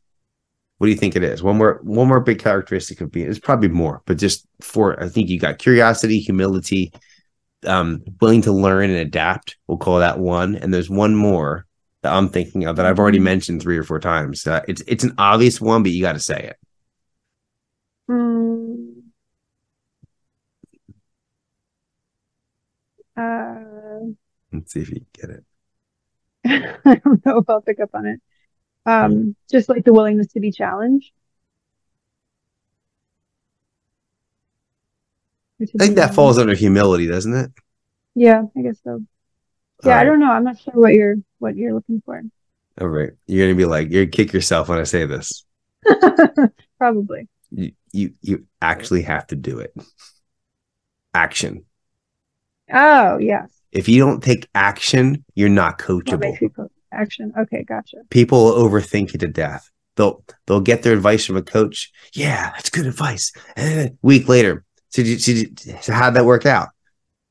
What 0.80 0.86
do 0.86 0.92
you 0.92 0.96
think 0.96 1.14
it 1.14 1.22
is? 1.22 1.42
One 1.42 1.58
more, 1.58 1.78
one 1.82 2.08
more 2.08 2.20
big 2.20 2.38
characteristic 2.38 3.02
of 3.02 3.12
being. 3.12 3.28
It's 3.28 3.38
probably 3.38 3.68
more, 3.68 4.00
but 4.06 4.16
just 4.16 4.46
for 4.62 4.98
I 4.98 5.10
think 5.10 5.28
you 5.28 5.38
got 5.38 5.58
curiosity, 5.58 6.20
humility, 6.20 6.90
um, 7.66 8.02
willing 8.18 8.40
to 8.42 8.52
learn 8.52 8.88
and 8.88 8.98
adapt. 8.98 9.56
We'll 9.66 9.76
call 9.76 9.98
that 9.98 10.18
one. 10.18 10.56
And 10.56 10.72
there's 10.72 10.88
one 10.88 11.14
more 11.14 11.66
that 12.00 12.14
I'm 12.14 12.30
thinking 12.30 12.64
of 12.64 12.76
that 12.76 12.86
I've 12.86 12.98
already 12.98 13.18
mentioned 13.18 13.60
three 13.60 13.76
or 13.76 13.82
four 13.82 14.00
times. 14.00 14.46
Uh, 14.46 14.62
it's 14.68 14.82
it's 14.86 15.04
an 15.04 15.14
obvious 15.18 15.60
one, 15.60 15.82
but 15.82 15.92
you 15.92 16.00
got 16.00 16.14
to 16.14 16.20
say 16.20 16.38
it. 16.54 16.56
Mm. 18.10 19.10
Uh, 23.16 24.14
Let's 24.50 24.72
see 24.72 24.80
if 24.80 24.88
you 24.90 25.04
get 25.12 25.28
it. 25.30 25.44
I 26.86 26.94
don't 26.96 27.26
know 27.26 27.38
if 27.38 27.50
I'll 27.50 27.60
pick 27.60 27.80
up 27.80 27.90
on 27.92 28.06
it. 28.06 28.20
Um, 28.86 29.36
just 29.50 29.68
like 29.68 29.84
the 29.84 29.92
willingness 29.92 30.28
to 30.28 30.40
be 30.40 30.50
challenged. 30.50 31.12
I 35.60 35.66
think 35.78 35.96
that 35.96 36.14
falls 36.14 36.38
under 36.38 36.54
humility, 36.54 37.06
doesn't 37.06 37.34
it? 37.34 37.50
Yeah, 38.14 38.44
I 38.56 38.62
guess 38.62 38.78
so. 38.82 39.02
Yeah, 39.84 39.94
right. 39.94 40.00
I 40.00 40.04
don't 40.04 40.20
know. 40.20 40.30
I'm 40.30 40.44
not 40.44 40.58
sure 40.58 40.74
what 40.74 40.94
you're 40.94 41.16
what 41.38 41.56
you're 41.56 41.74
looking 41.74 42.02
for. 42.04 42.22
All 42.80 42.88
right, 42.88 43.10
you're 43.26 43.46
gonna 43.46 43.56
be 43.56 43.66
like 43.66 43.90
you're 43.90 44.06
gonna 44.06 44.10
kick 44.10 44.32
yourself 44.32 44.68
when 44.68 44.78
I 44.78 44.84
say 44.84 45.04
this. 45.06 45.44
Probably. 46.78 47.28
You 47.50 47.72
you 47.92 48.14
you 48.22 48.46
actually 48.62 49.02
have 49.02 49.26
to 49.28 49.36
do 49.36 49.58
it. 49.58 49.74
Action. 51.12 51.64
Oh 52.72 53.18
yes. 53.18 53.50
If 53.72 53.88
you 53.88 54.00
don't 54.00 54.22
take 54.22 54.48
action, 54.54 55.24
you're 55.34 55.48
not 55.48 55.78
coachable. 55.78 56.38
Co- 56.54 56.70
action. 56.92 57.32
Okay, 57.38 57.64
gotcha. 57.64 57.98
People 58.10 58.52
overthink 58.52 59.14
it 59.14 59.18
to 59.18 59.28
death. 59.28 59.70
They'll 59.96 60.24
they'll 60.46 60.60
get 60.60 60.82
their 60.82 60.92
advice 60.92 61.26
from 61.26 61.36
a 61.36 61.42
coach. 61.42 61.90
Yeah, 62.14 62.50
that's 62.50 62.70
good 62.70 62.86
advice. 62.86 63.32
Week 64.02 64.28
later, 64.28 64.64
so, 64.90 65.02
did 65.02 65.26
you, 65.26 65.54
so 65.80 65.92
how'd 65.92 66.14
that 66.14 66.24
work 66.24 66.46
out? 66.46 66.68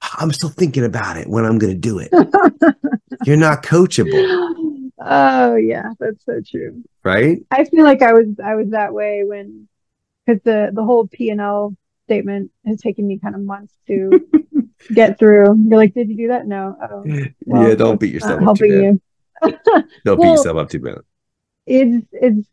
I'm 0.02 0.32
still 0.32 0.50
thinking 0.50 0.86
about 0.86 1.18
it 1.18 1.28
when 1.28 1.46
I'm 1.46 1.58
going 1.58 1.74
to 1.74 1.80
do 1.80 2.00
it. 2.00 2.10
You're 3.26 3.38
not 3.38 3.64
coachable. 3.64 4.50
Oh 5.02 5.56
yeah, 5.56 5.94
that's 6.00 6.26
so 6.26 6.42
true. 6.46 6.84
Right? 7.04 7.40
I 7.52 7.64
feel 7.66 7.84
like 7.84 8.02
I 8.02 8.14
was 8.14 8.28
I 8.44 8.56
was 8.56 8.70
that 8.72 8.94
way 8.94 9.24
when 9.26 9.68
because 10.26 10.42
the 10.44 10.72
the 10.74 10.84
whole 10.84 11.08
P 11.08 11.30
and 11.30 11.42
L 11.42 11.76
statement 12.06 12.52
has 12.66 12.82
taken 12.82 13.08
me 13.08 13.20
kind 13.20 13.36
of 13.36 13.42
months 13.42 13.74
to 13.88 14.28
get 14.94 15.20
through. 15.20 15.56
You're 15.68 15.78
like, 15.78 15.94
did 15.94 16.10
you 16.10 16.18
do 16.18 16.28
that? 16.30 16.48
No. 16.48 16.76
Oh, 16.82 17.04
well, 17.46 17.70
yeah, 17.70 17.76
don't 17.76 18.00
beat 18.00 18.14
yourself 18.14 18.40
up. 18.40 18.44
Helping 18.44 18.72
you. 18.72 19.02
don't 19.66 19.86
well, 20.06 20.18
beat 20.18 20.30
yourself 20.30 20.58
up 20.58 20.70
too 20.70 20.80
bad. 20.80 21.00
It's 21.66 22.06
it's 22.12 22.48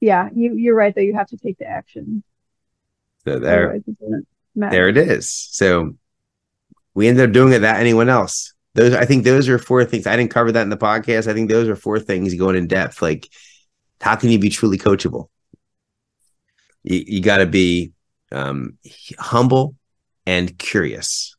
yeah. 0.00 0.28
You 0.34 0.54
you're 0.54 0.74
right 0.74 0.94
though. 0.94 1.00
You 1.00 1.14
have 1.14 1.28
to 1.28 1.36
take 1.36 1.58
the 1.58 1.66
action. 1.66 2.22
So 3.24 3.38
there, 3.38 3.80
there 4.54 4.88
it 4.88 4.96
is. 4.96 5.30
So 5.30 5.94
we 6.94 7.08
ended 7.08 7.28
up 7.28 7.32
doing 7.32 7.52
it 7.52 7.60
that 7.60 7.80
anyone 7.80 8.08
else. 8.08 8.54
Those 8.74 8.94
I 8.94 9.04
think 9.04 9.24
those 9.24 9.48
are 9.48 9.58
four 9.58 9.84
things. 9.84 10.06
I 10.06 10.16
didn't 10.16 10.30
cover 10.30 10.52
that 10.52 10.62
in 10.62 10.70
the 10.70 10.76
podcast. 10.76 11.26
I 11.26 11.34
think 11.34 11.50
those 11.50 11.68
are 11.68 11.76
four 11.76 11.98
things 11.98 12.34
going 12.34 12.56
in 12.56 12.66
depth. 12.66 13.02
Like, 13.02 13.28
how 14.00 14.16
can 14.16 14.30
you 14.30 14.38
be 14.38 14.48
truly 14.48 14.78
coachable? 14.78 15.28
You, 16.82 17.04
you 17.06 17.20
got 17.20 17.38
to 17.38 17.46
be 17.46 17.92
um, 18.32 18.78
humble 19.18 19.76
and 20.26 20.56
curious. 20.58 21.36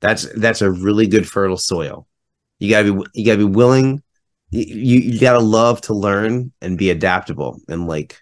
That's 0.00 0.30
that's 0.34 0.60
a 0.60 0.70
really 0.70 1.06
good 1.06 1.26
fertile 1.28 1.56
soil. 1.56 2.06
You 2.58 2.70
gotta 2.70 2.92
be 2.92 3.04
you 3.14 3.26
gotta 3.26 3.38
be 3.38 3.44
willing. 3.44 4.02
You 4.50 4.98
you 4.98 5.20
gotta 5.20 5.40
love 5.40 5.80
to 5.82 5.94
learn 5.94 6.52
and 6.60 6.78
be 6.78 6.90
adaptable 6.90 7.60
and 7.68 7.86
like 7.86 8.18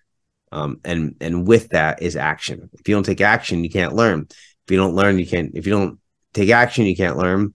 um, 0.53 0.81
and 0.85 1.17
and 1.21 1.47
with 1.49 1.71
that 1.71 2.03
is 2.03 2.15
action. 2.15 2.69
If 2.75 2.87
you 2.87 2.95
don't 2.95 3.05
take 3.05 3.23
action, 3.23 3.65
you 3.65 3.71
can't 3.71 3.95
learn. 3.95 4.27
If 4.31 4.71
you 4.71 4.77
don't 4.77 4.95
learn, 4.95 5.19
you 5.19 5.27
can't. 5.27 5.51
If 5.55 5.67
you 5.67 5.73
don't 5.73 5.99
take 6.35 6.51
action, 6.51 6.85
you 6.85 6.95
can't 6.95 7.17
learn. 7.17 7.55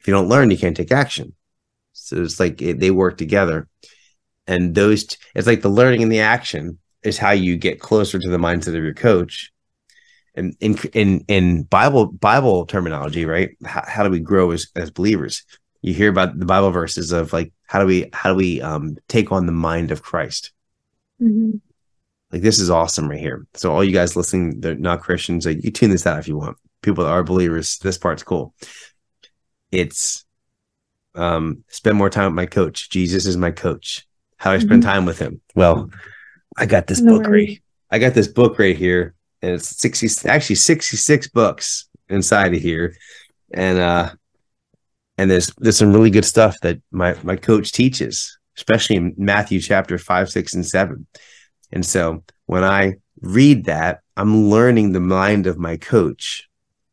If 0.00 0.08
you 0.08 0.14
don't 0.14 0.28
learn, 0.28 0.50
you 0.50 0.58
can't 0.58 0.76
take 0.76 0.90
action. 0.90 1.34
So 1.92 2.22
it's 2.22 2.40
like 2.40 2.60
it, 2.62 2.80
they 2.80 2.90
work 2.90 3.18
together, 3.18 3.68
and 4.46 4.74
those. 4.74 5.04
T- 5.04 5.16
it's 5.34 5.46
like 5.46 5.60
the 5.60 5.68
learning 5.68 6.02
and 6.02 6.10
the 6.10 6.20
action 6.20 6.78
is 7.02 7.18
how 7.18 7.30
you 7.30 7.56
get 7.56 7.80
closer 7.80 8.18
to 8.18 8.28
the 8.28 8.38
mindset 8.38 8.76
of 8.76 8.82
your 8.82 8.94
coach. 8.94 9.52
And 10.34 10.56
in 10.60 10.76
in 10.94 11.24
in 11.28 11.62
Bible 11.64 12.06
Bible 12.06 12.64
terminology, 12.64 13.26
right? 13.26 13.50
How, 13.64 13.84
how 13.86 14.02
do 14.04 14.10
we 14.10 14.20
grow 14.20 14.52
as 14.52 14.68
as 14.74 14.90
believers? 14.90 15.44
You 15.82 15.94
hear 15.94 16.10
about 16.10 16.38
the 16.38 16.46
Bible 16.46 16.70
verses 16.70 17.12
of 17.12 17.32
like 17.32 17.52
how 17.66 17.80
do 17.80 17.86
we 17.86 18.10
how 18.12 18.30
do 18.30 18.36
we 18.36 18.60
um, 18.60 18.96
take 19.08 19.32
on 19.32 19.46
the 19.46 19.52
mind 19.52 19.90
of 19.90 20.02
Christ? 20.02 20.52
Mm-hmm 21.20 21.58
like 22.32 22.42
this 22.42 22.58
is 22.58 22.70
awesome 22.70 23.08
right 23.08 23.18
here. 23.18 23.46
So 23.54 23.72
all 23.72 23.84
you 23.84 23.92
guys 23.92 24.16
listening, 24.16 24.60
they're 24.60 24.74
not 24.74 25.00
Christians, 25.00 25.46
like 25.46 25.64
you 25.64 25.70
tune 25.70 25.90
this 25.90 26.06
out 26.06 26.18
if 26.18 26.28
you 26.28 26.36
want. 26.36 26.56
People 26.82 27.04
that 27.04 27.10
are 27.10 27.24
believers, 27.24 27.78
this 27.78 27.98
part's 27.98 28.22
cool. 28.22 28.54
It's 29.70 30.24
um 31.14 31.64
spend 31.68 31.96
more 31.96 32.10
time 32.10 32.26
with 32.26 32.34
my 32.34 32.46
coach. 32.46 32.88
Jesus 32.90 33.26
is 33.26 33.36
my 33.36 33.50
coach. 33.50 34.06
How 34.36 34.52
I 34.52 34.58
spend 34.58 34.82
mm-hmm. 34.82 34.90
time 34.90 35.04
with 35.04 35.18
him. 35.18 35.40
Well, 35.54 35.90
I 36.56 36.66
got 36.66 36.86
this 36.86 37.00
no 37.00 37.18
book 37.18 37.26
worries. 37.26 37.48
right. 37.48 37.62
I 37.90 37.98
got 37.98 38.14
this 38.14 38.28
book 38.28 38.58
right 38.58 38.76
here, 38.76 39.14
and 39.42 39.52
it's 39.52 39.80
60 39.80 40.28
actually 40.28 40.56
66 40.56 41.28
books 41.28 41.88
inside 42.08 42.54
of 42.54 42.62
here. 42.62 42.94
And 43.52 43.78
uh 43.78 44.10
and 45.20 45.30
there's 45.30 45.52
there's 45.58 45.76
some 45.76 45.92
really 45.92 46.10
good 46.10 46.24
stuff 46.24 46.56
that 46.62 46.80
my 46.90 47.14
my 47.22 47.36
coach 47.36 47.72
teaches, 47.72 48.38
especially 48.56 48.96
in 48.96 49.14
Matthew 49.16 49.60
chapter 49.60 49.98
five, 49.98 50.30
six, 50.30 50.54
and 50.54 50.66
seven 50.66 51.06
and 51.72 51.84
so 51.84 52.22
when 52.46 52.64
I 52.64 52.94
read 53.20 53.66
that, 53.66 54.00
I'm 54.16 54.48
learning 54.48 54.92
the 54.92 55.00
mind 55.00 55.46
of 55.46 55.58
my 55.58 55.76
coach. 55.76 56.48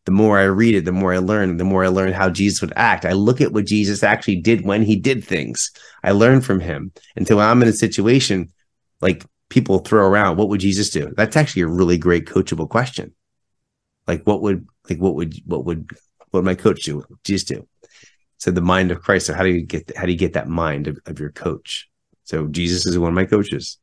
The 0.05 0.11
more 0.11 0.39
I 0.39 0.43
read 0.43 0.75
it, 0.75 0.85
the 0.85 0.91
more 0.91 1.13
I 1.13 1.17
learn, 1.17 1.57
the 1.57 1.65
more 1.65 1.83
I 1.83 1.89
learn 1.89 2.13
how 2.13 2.29
Jesus 2.29 2.61
would 2.61 2.71
act. 2.75 3.05
I 3.05 3.11
look 3.11 3.41
at 3.41 3.51
what 3.51 3.65
Jesus 3.65 4.03
actually 4.03 4.37
did 4.37 4.65
when 4.65 4.83
he 4.83 4.95
did 4.95 5.23
things. 5.23 5.69
I 6.03 6.11
learn 6.11 6.39
from 6.41 6.61
him 6.61 6.93
until 7.17 7.41
I'm 7.41 7.61
in 7.61 7.67
a 7.67 7.73
situation 7.73 8.53
like 9.01 9.25
people 9.49 9.79
throw 9.79 10.07
around, 10.07 10.37
what 10.37 10.47
would 10.49 10.61
Jesus 10.61 10.89
do? 10.89 11.13
That's 11.17 11.35
actually 11.35 11.63
a 11.63 11.67
really 11.67 11.97
great 11.97 12.25
coachable 12.25 12.69
question. 12.69 13.13
Like 14.07 14.23
what 14.23 14.41
would 14.41 14.65
like 14.89 14.99
what 14.99 15.15
would 15.15 15.35
what 15.45 15.65
would 15.65 15.91
what 16.17 16.39
would 16.39 16.45
my 16.45 16.55
coach 16.55 16.83
do? 16.83 17.03
Jesus 17.25 17.45
do? 17.45 17.67
So 18.37 18.51
the 18.51 18.61
mind 18.61 18.91
of 18.91 19.01
Christ. 19.01 19.27
So 19.27 19.33
how 19.33 19.43
do 19.43 19.49
you 19.49 19.61
get 19.61 19.95
how 19.95 20.05
do 20.05 20.11
you 20.11 20.17
get 20.17 20.33
that 20.33 20.47
mind 20.47 20.87
of, 20.87 20.99
of 21.05 21.19
your 21.19 21.31
coach? 21.31 21.89
So 22.23 22.47
Jesus 22.47 22.85
is 22.85 22.97
one 22.99 23.09
of 23.09 23.15
my 23.15 23.25
coaches. 23.25 23.77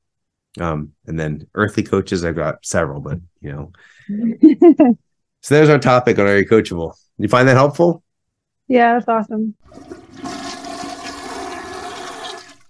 Um, 0.61 0.93
and 1.07 1.19
then 1.19 1.49
earthly 1.55 1.83
coaches, 1.83 2.25
I've 2.25 2.37
got 2.37 2.65
several, 2.65 3.01
but 3.01 3.19
you 3.41 3.53
know. 3.53 3.73
so 5.41 5.55
there's 5.55 5.69
our 5.69 5.79
topic 5.79 6.19
on 6.19 6.27
Are 6.27 6.39
You 6.39 6.47
Coachable? 6.47 6.95
You 7.19 7.29
find 7.29 7.49
that 7.49 7.57
helpful? 7.57 8.03
Yeah, 8.69 8.95
that's 8.95 9.09
awesome. 9.09 9.55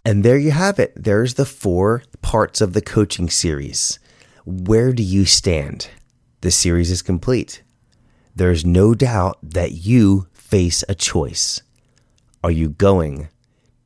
And 0.07 0.23
there 0.23 0.37
you 0.37 0.51
have 0.51 0.79
it. 0.79 0.93
There's 0.97 1.35
the 1.35 1.47
four 1.47 2.03
parts 2.21 2.61
of 2.61 2.73
the 2.73 2.83
coaching 2.83 3.31
series. 3.31 3.99
Where 4.45 4.93
do 4.93 5.03
you 5.03 5.25
stand? 5.25 5.89
The 6.43 6.51
series 6.51 6.91
is 6.91 7.01
complete. 7.01 7.63
There's 8.37 8.67
no 8.67 8.95
doubt 8.95 9.39
that 9.43 9.73
you 9.73 10.27
face 10.35 10.85
a 10.89 10.95
choice. 10.95 11.63
Are 12.45 12.51
you 12.51 12.69
going 12.69 13.29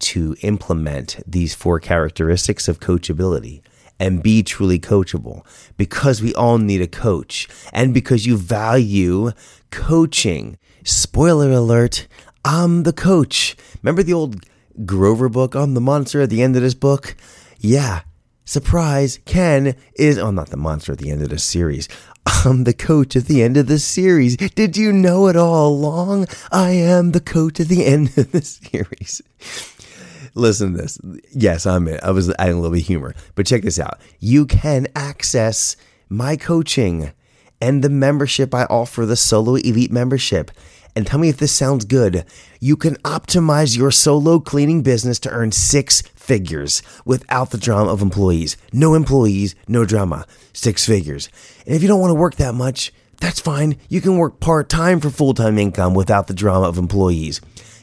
to 0.00 0.34
implement 0.42 1.20
these 1.24 1.54
four 1.54 1.78
characteristics 1.78 2.66
of 2.66 2.80
coachability? 2.80 3.62
and 4.00 4.22
be 4.22 4.44
truly 4.44 4.78
coachable 4.78 5.44
because 5.76 6.22
we 6.22 6.32
all 6.36 6.56
need 6.56 6.80
a 6.80 6.86
coach 6.86 7.48
and 7.72 7.92
because 7.92 8.26
you 8.26 8.36
value 8.36 9.32
coaching. 9.72 10.56
Spoiler 10.84 11.50
alert, 11.50 12.06
I'm 12.44 12.84
the 12.84 12.92
coach. 12.92 13.56
Remember 13.82 14.04
the 14.04 14.12
old 14.12 14.44
Grover 14.84 15.28
book? 15.28 15.56
I'm 15.56 15.74
the 15.74 15.80
monster 15.80 16.20
at 16.20 16.30
the 16.30 16.42
end 16.42 16.54
of 16.54 16.62
this 16.62 16.74
book. 16.74 17.16
Yeah, 17.58 18.02
surprise, 18.44 19.18
Ken 19.24 19.74
is, 19.94 20.16
oh, 20.16 20.30
not 20.30 20.50
the 20.50 20.56
monster 20.56 20.92
at 20.92 20.98
the 20.98 21.10
end 21.10 21.22
of 21.22 21.30
the 21.30 21.40
series. 21.40 21.88
I'm 22.44 22.64
the 22.64 22.74
coach 22.74 23.16
at 23.16 23.24
the 23.24 23.42
end 23.42 23.56
of 23.56 23.68
the 23.68 23.78
series. 23.78 24.36
Did 24.36 24.76
you 24.76 24.92
know 24.92 25.28
it 25.28 25.36
all 25.36 25.68
along? 25.68 26.26
I 26.52 26.70
am 26.70 27.12
the 27.12 27.20
coach 27.20 27.58
at 27.58 27.68
the 27.68 27.86
end 27.86 28.16
of 28.18 28.32
the 28.32 28.42
series. 28.42 29.22
Listen 30.34 30.72
to 30.72 30.82
this. 30.82 31.00
Yes, 31.32 31.64
I'm 31.64 31.88
it. 31.88 32.00
I 32.02 32.10
was 32.10 32.32
adding 32.38 32.54
a 32.54 32.60
little 32.60 32.74
bit 32.74 32.82
of 32.82 32.86
humor, 32.86 33.14
but 33.34 33.46
check 33.46 33.62
this 33.62 33.78
out. 33.78 34.00
You 34.20 34.44
can 34.46 34.88
access 34.94 35.76
my 36.08 36.36
coaching, 36.36 37.12
and 37.60 37.82
the 37.82 37.88
membership 37.88 38.54
I 38.54 38.64
offer, 38.64 39.06
the 39.06 39.16
Solo 39.16 39.54
Elite 39.54 39.90
membership. 39.90 40.50
And 40.98 41.06
tell 41.06 41.20
me 41.20 41.28
if 41.28 41.36
this 41.36 41.52
sounds 41.52 41.84
good. 41.84 42.24
You 42.58 42.74
can 42.74 42.96
optimize 42.96 43.78
your 43.78 43.92
solo 43.92 44.40
cleaning 44.40 44.82
business 44.82 45.20
to 45.20 45.30
earn 45.30 45.52
six 45.52 46.00
figures 46.16 46.82
without 47.04 47.52
the 47.52 47.56
drama 47.56 47.92
of 47.92 48.02
employees. 48.02 48.56
No 48.72 48.94
employees, 48.94 49.54
no 49.68 49.84
drama. 49.84 50.26
Six 50.52 50.84
figures. 50.84 51.28
And 51.66 51.76
if 51.76 51.82
you 51.82 51.88
don't 51.88 52.00
want 52.00 52.10
to 52.10 52.16
work 52.16 52.34
that 52.34 52.54
much, 52.54 52.92
that's 53.20 53.38
fine. 53.38 53.76
You 53.88 54.00
can 54.00 54.18
work 54.18 54.40
part 54.40 54.68
time 54.68 54.98
for 54.98 55.08
full 55.08 55.34
time 55.34 55.56
income 55.56 55.94
without 55.94 56.26
the 56.26 56.34
drama 56.34 56.66
of 56.66 56.78
employees. 56.78 57.40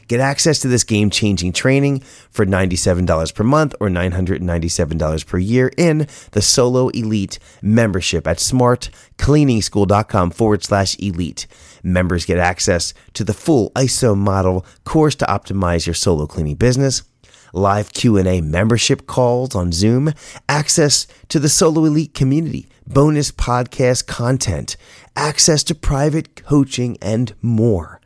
Get 0.08 0.20
access 0.20 0.58
to 0.60 0.68
this 0.68 0.84
game 0.84 1.08
changing 1.08 1.52
training 1.52 2.00
for 2.30 2.44
$97 2.44 3.34
per 3.34 3.44
month 3.44 3.74
or 3.80 3.88
$997 3.88 5.26
per 5.26 5.38
year 5.38 5.72
in 5.78 6.06
the 6.32 6.42
Solo 6.42 6.88
Elite 6.90 7.38
membership 7.62 8.26
at 8.26 8.36
smartcleaningschool.com 8.36 10.30
forward 10.32 10.62
slash 10.62 10.98
elite. 10.98 11.46
Members 11.86 12.24
get 12.24 12.38
access 12.38 12.92
to 13.12 13.22
the 13.22 13.32
full 13.32 13.70
ISO 13.76 14.16
model 14.16 14.66
course 14.82 15.14
to 15.14 15.24
optimize 15.26 15.86
your 15.86 15.94
solo 15.94 16.26
cleaning 16.26 16.56
business 16.56 17.04
live 17.52 17.92
Q&A 17.92 18.40
membership 18.40 19.06
calls 19.06 19.54
on 19.54 19.70
Zoom, 19.70 20.12
access 20.48 21.06
to 21.28 21.38
the 21.38 21.48
Solo 21.48 21.84
Elite 21.84 22.12
community, 22.12 22.66
bonus 22.88 23.30
podcast 23.30 24.06
content, 24.08 24.76
access 25.14 25.62
to 25.62 25.76
private 25.76 26.34
coaching 26.34 26.98
and 27.00 27.34
more. 27.40 28.00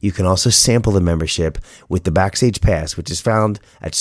You 0.00 0.10
can 0.10 0.26
also 0.26 0.50
sample 0.50 0.92
the 0.92 1.00
membership 1.00 1.58
with 1.88 2.02
the 2.02 2.10
Backstage 2.10 2.60
Pass, 2.60 2.96
which 2.96 3.12
is 3.12 3.20
found 3.20 3.60
at 3.80 3.94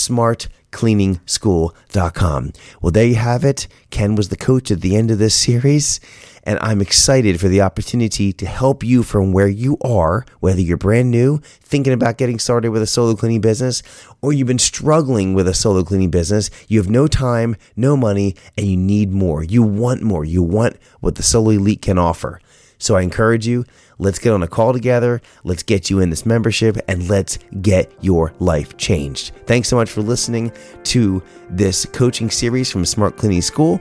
smartcleaningschool.com. 0.71 2.53
Well, 2.81 2.91
there 2.91 3.05
you 3.05 3.15
have 3.15 3.43
it. 3.43 3.67
Ken 3.89 4.15
was 4.15 4.29
the 4.29 4.38
coach 4.38 4.71
at 4.71 4.81
the 4.81 4.95
end 4.95 5.11
of 5.11 5.17
this 5.17 5.35
series, 5.35 5.99
and 6.43 6.59
I'm 6.61 6.81
excited 6.81 7.39
for 7.39 7.47
the 7.47 7.61
opportunity 7.61 8.31
to 8.33 8.45
help 8.45 8.83
you 8.83 9.03
from 9.03 9.33
where 9.33 9.47
you 9.47 9.77
are, 9.81 10.25
whether 10.39 10.61
you're 10.61 10.77
brand 10.77 11.11
new, 11.11 11.39
thinking 11.61 11.93
about 11.93 12.17
getting 12.17 12.39
started 12.39 12.69
with 12.69 12.81
a 12.81 12.88
solo 12.88 13.15
cleaning 13.15 13.41
business, 13.41 13.83
or 14.21 14.33
you've 14.33 14.47
been 14.47 14.59
struggling 14.59 15.33
with 15.33 15.47
a 15.47 15.53
solo 15.53 15.83
cleaning 15.83 16.11
business. 16.11 16.49
You 16.67 16.79
have 16.79 16.89
no 16.89 17.07
time, 17.07 17.55
no 17.75 17.97
money, 17.97 18.35
and 18.57 18.67
you 18.67 18.77
need 18.77 19.11
more. 19.11 19.43
You 19.43 19.63
want 19.63 20.01
more. 20.01 20.23
You 20.25 20.43
want 20.43 20.77
what 20.99 21.15
the 21.15 21.23
Solo 21.23 21.51
Elite 21.51 21.81
can 21.81 21.97
offer. 21.97 22.39
So 22.77 22.95
I 22.95 23.01
encourage 23.01 23.45
you, 23.45 23.65
let's 24.00 24.18
get 24.18 24.34
on 24.34 24.41
a 24.41 24.48
call 24.48 24.74
together. 24.74 25.22
Let's 25.44 25.62
get 25.62 25.89
you 25.89 26.00
in 26.00 26.10
this 26.10 26.25
membership 26.25 26.77
and 26.88 27.08
let's 27.08 27.38
get 27.62 27.94
your 28.01 28.34
life 28.39 28.75
changed. 28.77 29.34
Thanks 29.46 29.68
so 29.68 29.75
much 29.75 29.91
for 29.91 30.01
listening 30.01 30.51
to 30.86 31.22
this 31.50 31.86
coaching 31.86 32.32
series 32.32 32.72
from 32.72 32.86
Smart 32.86 33.18
Cleaning 33.18 33.44
School. 33.44 33.79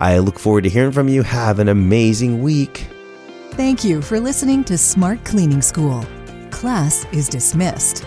I 0.00 0.18
look 0.18 0.38
forward 0.38 0.64
to 0.64 0.70
hearing 0.70 0.92
from 0.92 1.08
you. 1.08 1.22
Have 1.22 1.60
an 1.60 1.68
amazing 1.68 2.42
week. 2.42 2.88
Thank 3.52 3.84
you 3.84 4.02
for 4.02 4.20
listening 4.20 4.64
to 4.64 4.76
Smart 4.76 5.24
Cleaning 5.24 5.62
School. 5.62 6.04
Class 6.50 7.06
is 7.12 7.28
dismissed. 7.28 8.04